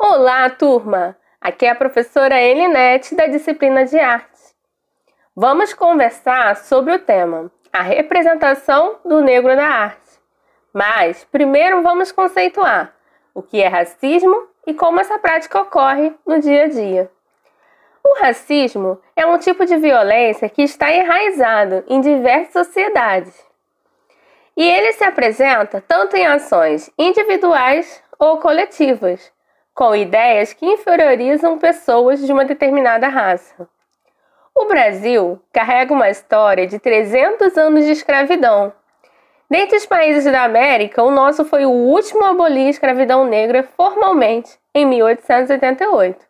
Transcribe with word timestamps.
Olá, 0.00 0.48
turma! 0.48 1.16
Aqui 1.40 1.66
é 1.66 1.70
a 1.70 1.74
professora 1.74 2.40
Elinete 2.40 3.16
da 3.16 3.26
disciplina 3.26 3.84
de 3.84 3.98
arte. 3.98 4.54
Vamos 5.34 5.74
conversar 5.74 6.54
sobre 6.54 6.94
o 6.94 7.00
tema 7.00 7.50
a 7.72 7.82
representação 7.82 9.00
do 9.04 9.20
negro 9.20 9.56
na 9.56 9.66
arte. 9.66 10.20
Mas 10.72 11.24
primeiro 11.24 11.82
vamos 11.82 12.12
conceituar 12.12 12.94
o 13.34 13.42
que 13.42 13.60
é 13.60 13.66
racismo 13.66 14.46
e 14.64 14.72
como 14.72 15.00
essa 15.00 15.18
prática 15.18 15.60
ocorre 15.62 16.14
no 16.24 16.38
dia 16.38 16.66
a 16.66 16.68
dia. 16.68 17.10
O 18.04 18.20
racismo 18.20 19.00
é 19.16 19.26
um 19.26 19.36
tipo 19.36 19.66
de 19.66 19.76
violência 19.78 20.48
que 20.48 20.62
está 20.62 20.92
enraizado 20.94 21.82
em 21.88 22.00
diversas 22.00 22.68
sociedades. 22.68 23.44
E 24.56 24.64
ele 24.64 24.92
se 24.92 25.02
apresenta 25.02 25.82
tanto 25.88 26.14
em 26.14 26.24
ações 26.24 26.88
individuais 26.96 28.00
ou 28.16 28.38
coletivas 28.38 29.36
com 29.78 29.94
ideias 29.94 30.52
que 30.52 30.66
inferiorizam 30.66 31.56
pessoas 31.56 32.18
de 32.26 32.32
uma 32.32 32.44
determinada 32.44 33.06
raça. 33.06 33.68
O 34.52 34.64
Brasil 34.64 35.40
carrega 35.52 35.94
uma 35.94 36.10
história 36.10 36.66
de 36.66 36.80
300 36.80 37.56
anos 37.56 37.84
de 37.84 37.92
escravidão. 37.92 38.72
Dentre 39.48 39.76
os 39.76 39.86
países 39.86 40.24
da 40.24 40.42
América, 40.42 41.00
o 41.04 41.12
nosso 41.12 41.44
foi 41.44 41.64
o 41.64 41.70
último 41.70 42.24
a 42.24 42.30
abolir 42.30 42.66
a 42.66 42.70
escravidão 42.70 43.24
negra 43.24 43.68
formalmente 43.76 44.58
em 44.74 44.84
1888. 44.84 46.26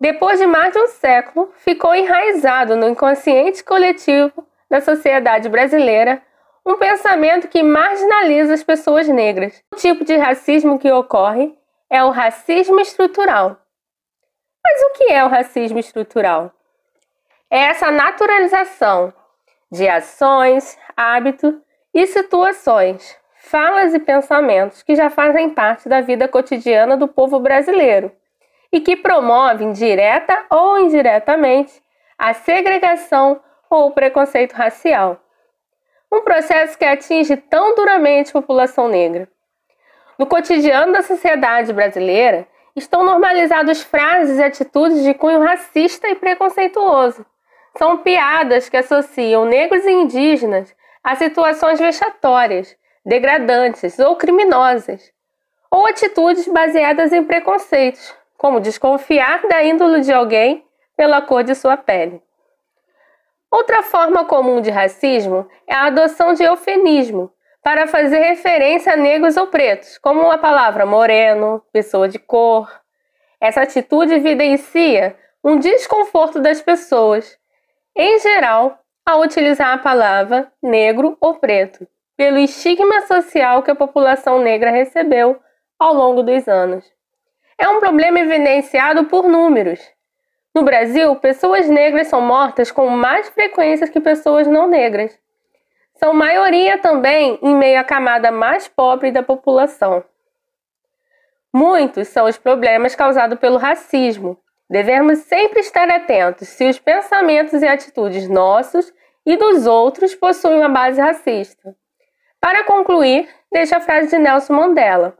Depois 0.00 0.40
de 0.40 0.46
mais 0.46 0.72
de 0.72 0.78
um 0.78 0.86
século, 0.86 1.52
ficou 1.58 1.94
enraizado 1.94 2.76
no 2.76 2.88
inconsciente 2.88 3.62
coletivo 3.62 4.32
da 4.70 4.80
sociedade 4.80 5.50
brasileira 5.50 6.22
um 6.64 6.76
pensamento 6.78 7.46
que 7.46 7.62
marginaliza 7.62 8.54
as 8.54 8.62
pessoas 8.62 9.06
negras. 9.06 9.62
O 9.70 9.76
tipo 9.76 10.02
de 10.02 10.16
racismo 10.16 10.78
que 10.78 10.90
ocorre 10.90 11.57
é 11.90 12.04
o 12.04 12.10
racismo 12.10 12.80
estrutural. 12.80 13.56
Mas 14.62 14.82
o 14.82 14.92
que 14.94 15.12
é 15.12 15.24
o 15.24 15.28
racismo 15.28 15.78
estrutural? 15.78 16.52
É 17.50 17.58
essa 17.58 17.90
naturalização 17.90 19.12
de 19.70 19.88
ações, 19.88 20.78
hábitos 20.96 21.54
e 21.94 22.06
situações, 22.06 23.16
falas 23.36 23.94
e 23.94 23.98
pensamentos 23.98 24.82
que 24.82 24.94
já 24.94 25.08
fazem 25.08 25.50
parte 25.50 25.88
da 25.88 26.00
vida 26.00 26.28
cotidiana 26.28 26.96
do 26.96 27.08
povo 27.08 27.40
brasileiro 27.40 28.12
e 28.70 28.80
que 28.80 28.96
promovem, 28.96 29.72
direta 29.72 30.44
ou 30.50 30.78
indiretamente, 30.78 31.82
a 32.18 32.34
segregação 32.34 33.40
ou 33.70 33.88
o 33.88 33.92
preconceito 33.92 34.52
racial. 34.52 35.18
Um 36.12 36.22
processo 36.22 36.76
que 36.76 36.84
atinge 36.84 37.36
tão 37.36 37.74
duramente 37.74 38.30
a 38.30 38.40
população 38.40 38.88
negra. 38.88 39.28
No 40.18 40.26
cotidiano 40.26 40.92
da 40.92 41.02
sociedade 41.02 41.72
brasileira, 41.72 42.48
estão 42.74 43.04
normalizadas 43.04 43.82
frases 43.82 44.38
e 44.38 44.42
atitudes 44.42 45.04
de 45.04 45.14
cunho 45.14 45.40
racista 45.40 46.08
e 46.08 46.16
preconceituoso. 46.16 47.24
São 47.76 47.98
piadas 47.98 48.68
que 48.68 48.76
associam 48.76 49.44
negros 49.44 49.84
e 49.84 49.90
indígenas 49.90 50.74
a 51.04 51.14
situações 51.14 51.78
vexatórias, 51.78 52.76
degradantes 53.06 53.98
ou 54.00 54.16
criminosas, 54.16 55.12
ou 55.70 55.86
atitudes 55.86 56.48
baseadas 56.48 57.12
em 57.12 57.22
preconceitos, 57.22 58.12
como 58.36 58.60
desconfiar 58.60 59.46
da 59.46 59.62
índole 59.62 60.00
de 60.00 60.12
alguém 60.12 60.64
pela 60.96 61.22
cor 61.22 61.44
de 61.44 61.54
sua 61.54 61.76
pele. 61.76 62.20
Outra 63.50 63.82
forma 63.84 64.24
comum 64.24 64.60
de 64.60 64.70
racismo 64.70 65.48
é 65.66 65.74
a 65.74 65.86
adoção 65.86 66.34
de 66.34 66.42
eufemismo, 66.42 67.32
para 67.68 67.86
fazer 67.86 68.20
referência 68.20 68.94
a 68.94 68.96
negros 68.96 69.36
ou 69.36 69.48
pretos, 69.48 69.98
como 69.98 70.30
a 70.30 70.38
palavra 70.38 70.86
moreno, 70.86 71.62
pessoa 71.70 72.08
de 72.08 72.18
cor. 72.18 72.66
Essa 73.38 73.60
atitude 73.60 74.14
evidencia 74.14 75.14
um 75.44 75.58
desconforto 75.58 76.40
das 76.40 76.62
pessoas, 76.62 77.38
em 77.94 78.18
geral, 78.20 78.78
ao 79.04 79.20
utilizar 79.20 79.74
a 79.74 79.76
palavra 79.76 80.50
negro 80.62 81.14
ou 81.20 81.34
preto, 81.34 81.86
pelo 82.16 82.38
estigma 82.38 83.02
social 83.02 83.62
que 83.62 83.70
a 83.70 83.74
população 83.74 84.40
negra 84.40 84.70
recebeu 84.70 85.38
ao 85.78 85.92
longo 85.92 86.22
dos 86.22 86.48
anos. 86.48 86.90
É 87.58 87.68
um 87.68 87.80
problema 87.80 88.18
evidenciado 88.18 89.04
por 89.04 89.28
números. 89.28 89.78
No 90.54 90.62
Brasil, 90.62 91.14
pessoas 91.16 91.68
negras 91.68 92.06
são 92.06 92.22
mortas 92.22 92.70
com 92.70 92.88
mais 92.88 93.28
frequência 93.28 93.86
que 93.86 94.00
pessoas 94.00 94.46
não 94.46 94.66
negras 94.66 95.18
são 95.98 96.14
maioria 96.14 96.78
também 96.78 97.38
em 97.42 97.54
meio 97.54 97.80
à 97.80 97.84
camada 97.84 98.30
mais 98.30 98.68
pobre 98.68 99.10
da 99.10 99.22
população. 99.22 100.04
Muitos 101.52 102.08
são 102.08 102.26
os 102.26 102.38
problemas 102.38 102.94
causados 102.94 103.38
pelo 103.38 103.56
racismo. 103.56 104.38
Devemos 104.70 105.20
sempre 105.20 105.60
estar 105.60 105.90
atentos 105.90 106.48
se 106.48 106.68
os 106.68 106.78
pensamentos 106.78 107.62
e 107.62 107.66
atitudes 107.66 108.28
nossos 108.28 108.92
e 109.26 109.36
dos 109.36 109.66
outros 109.66 110.14
possuem 110.14 110.58
uma 110.58 110.68
base 110.68 111.00
racista. 111.00 111.74
Para 112.40 112.64
concluir, 112.64 113.28
deixo 113.50 113.74
a 113.74 113.80
frase 113.80 114.10
de 114.10 114.18
Nelson 114.18 114.52
Mandela: 114.52 115.18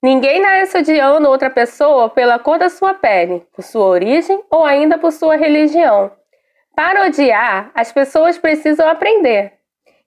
Ninguém 0.00 0.40
nasce 0.40 0.78
odiando 0.78 1.28
outra 1.28 1.50
pessoa 1.50 2.08
pela 2.08 2.38
cor 2.38 2.58
da 2.58 2.68
sua 2.68 2.94
pele, 2.94 3.44
por 3.52 3.62
sua 3.64 3.86
origem 3.86 4.40
ou 4.48 4.64
ainda 4.64 4.98
por 4.98 5.10
sua 5.10 5.34
religião. 5.36 6.12
Para 6.76 7.06
odiar, 7.06 7.72
as 7.74 7.90
pessoas 7.90 8.38
precisam 8.38 8.86
aprender, 8.86 9.55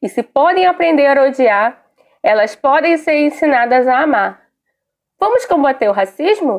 e 0.02 0.08
se 0.10 0.24
podem 0.24 0.66
aprender 0.66 1.18
a 1.18 1.24
odiar, 1.24 1.86
elas 2.24 2.56
podem 2.56 2.98
ser 2.98 3.18
ensinadas 3.18 3.88
a 3.88 4.02
amar. 4.02 4.42
Vamos 5.20 5.46
combater 5.46 5.90
o 5.90 5.94
racismo? 5.94 6.58